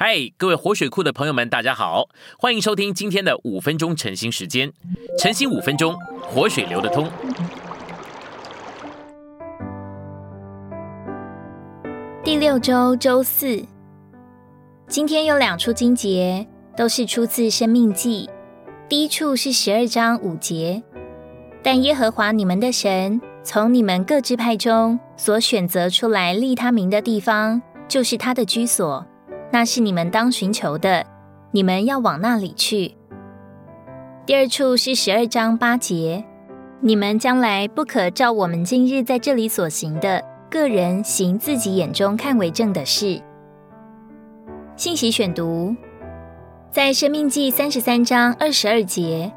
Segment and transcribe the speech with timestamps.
[0.00, 2.08] 嗨，各位活水库的朋友们，大家好，
[2.38, 4.72] 欢迎收听今天的五分钟晨兴时间。
[5.18, 7.10] 晨兴五分钟，活水流得通。
[12.22, 13.60] 第六周周四，
[14.86, 16.46] 今天有两处经节，
[16.76, 18.30] 都是出自《生命记》。
[18.88, 20.80] 第一处是十二章五节，
[21.60, 29.04] 但耶和华你们的神从你们各支派中所选择出来立他名的地方，就是他的居所。
[29.50, 31.06] 那是你们当寻求的，
[31.52, 32.94] 你们要往那里去。
[34.26, 36.22] 第二处是十二章八节，
[36.80, 43.22] 你们将来不可照我们今日在这里所行的，个人行自己眼中看为正的事。
[44.76, 45.74] 信息选读，
[46.70, 49.32] 在生命记三十三章二十二节，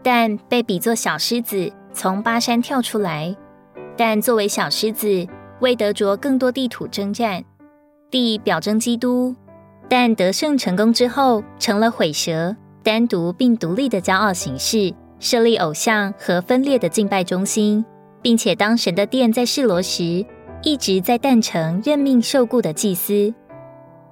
[0.00, 3.36] 但被比作小狮子从巴山跳出来，
[3.96, 5.26] 但作为小狮子，
[5.58, 7.44] 为得着更多地土征战，
[8.12, 9.34] 地表征基督。
[9.88, 17.84] 但得胜成功之后，成了毁蛇，单独并独立的骄傲形式，设立偶像和分裂的敬拜中心，
[18.20, 20.26] 并且当神的殿在示罗时，
[20.62, 23.32] 一直在诞城任命受雇的祭司。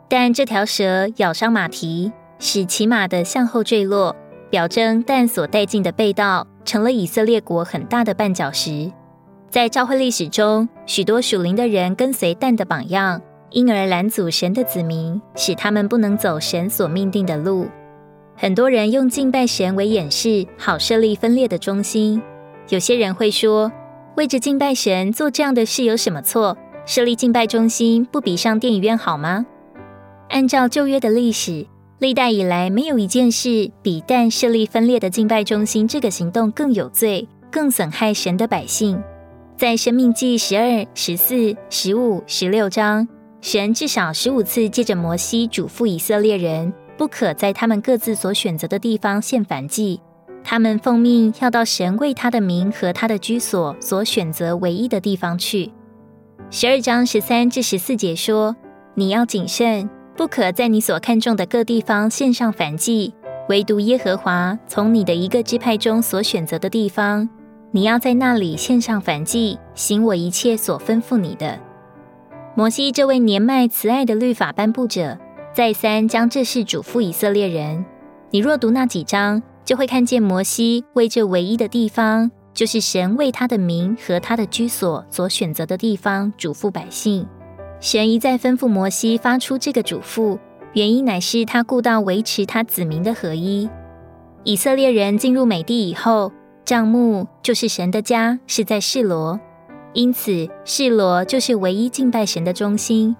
[0.09, 4.15] 但这条蛇咬伤马蹄，使骑马的向后坠落，
[4.51, 8.93] 表征但所带进的被盗，成了以色列国很大的绊脚石。
[9.51, 13.21] 在教会历史中，许多属灵的人跟随但的榜样。
[13.55, 17.69] 因而拦阻神的子民，使他们不能走神所命定的路。
[18.37, 22.21] 很多人用敬拜神为掩饰，好设立分裂的中心。
[22.69, 23.71] 有些人会说，
[24.17, 26.57] 为着敬拜神做这样的事有什么错？
[26.85, 29.47] 设立敬拜中心不比上电影院好吗？
[30.31, 31.65] 按照旧约的历史，
[32.01, 39.01] 历代以来没有一件事比但设立分裂的敬拜中心这个行动更有罪、更损害神的百姓。
[39.57, 43.07] 在生命记十二、十四、十五、十六章。
[43.45, 50.01] 神至少十五次借着摩西嘱咐以色列人，不可在他们各自所选择的地方献燔祭。
[50.43, 55.71] 他们奉命要到神为他的名和他的居所所选择唯一的地方去。
[56.49, 58.57] 十二章十三至十四节说
[58.97, 63.13] ：“你要谨慎，不可在你所看重的各地方献上燔祭，
[63.51, 67.29] 唯独耶和华从你的一个支派中所选择的地方，
[67.73, 71.61] 你要在那里献上燔祭，行我一切所吩咐你的。”
[72.57, 75.19] 摩西这位年迈慈爱的律法颁布者，
[75.53, 77.85] 再三将这事嘱咐以色列人。
[78.31, 87.27] 你若读那几章，就会看见摩西为这唯一的地方，就是神为他的名和他的居所所选择的地方，嘱咐百姓。
[87.81, 90.39] 神一再吩咐摩西发出这个嘱咐，
[90.75, 93.69] 原因乃是他顾到维持他子民的合一。
[94.45, 96.31] 以色列人进入美地以后，
[96.65, 99.41] 帐幕就是神的家，是在示罗。
[99.95, 103.17] 因此，示罗就是唯一敬拜神的中心。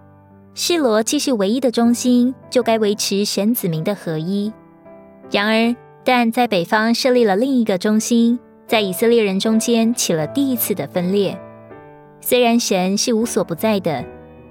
[0.55, 4.53] 示罗既是唯一的中心，就该维持神子民的合一。
[5.31, 5.75] 然而，
[6.05, 11.39] 但在北方设立了另一个中心，在以色列人中间起了第一次的分裂。
[12.21, 14.05] 虽然神是无所不在的，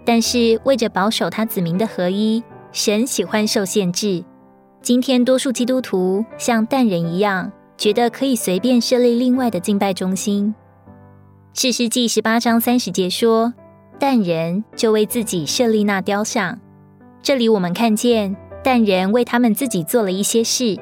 [0.05, 4.23] 但是为着保守他子民的合一，神喜欢受限制。
[4.81, 10.53] 今天，多数基督徒像淡人一样，觉得可以随便设立另外的敬拜中心。
[11.56, 13.53] 士师记十八章三十节说
[14.00, 16.59] ：“但人就为自己设立那雕像。”
[17.22, 20.75] 这里我们看见，但人为他们自己做了一些事，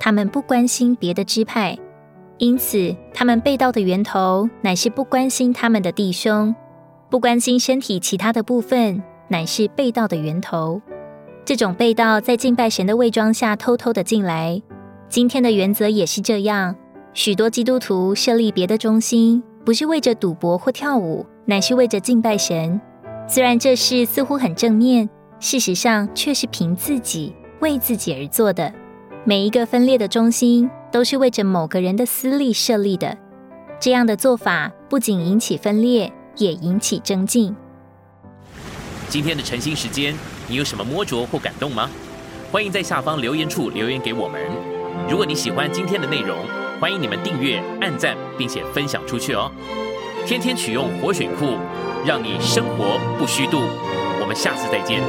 [0.00, 1.78] 他们不关心别的支派，
[2.38, 6.52] 因此他们被盗的源头乃是不关心他们的弟兄，
[7.08, 10.82] 不关心身体其他的部分，乃是被盗的源头。
[11.44, 14.60] 这种被盗在敬拜神的伪装下偷偷的进来。
[15.08, 16.74] 今天的原则也是这样，
[17.14, 19.40] 许多基督徒设立别的中心。
[19.66, 22.80] 不是为着赌博或跳舞，乃是为着敬拜神。
[23.26, 25.10] 虽然这事似乎很正面，
[25.40, 28.72] 事实上却是凭自己为自己而做的。
[29.24, 33.18] 每一个分裂的中心，都是为着某个人的私利设立的。
[33.80, 37.56] 这样的做法不仅引起分裂，也引起争竞。
[39.08, 40.14] 今天的晨兴时间，
[40.46, 41.90] 你有什么摸着或感动吗？
[42.52, 44.40] 欢迎在下方留言处留言给我们。
[45.10, 46.38] 如果你喜欢今天的内容，
[46.78, 49.50] 欢迎你们订阅、按赞，并且分享出去哦！
[50.26, 51.56] 天天取用活水库，
[52.04, 53.62] 让你生活不虚度。
[54.20, 55.00] 我们下次再见。